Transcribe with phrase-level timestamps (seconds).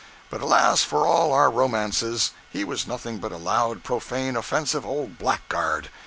[0.31, 5.19] But alas for all our romances, he was nothing but a loud, profane, offensive, old
[5.19, 5.89] blackguard!